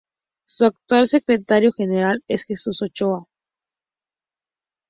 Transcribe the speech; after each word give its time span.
Su 0.47 0.65
actual 0.65 1.05
Secretario 1.05 1.71
General 1.71 2.23
es 2.27 2.45
Jesús 2.45 2.81
Ochoa. 2.81 3.27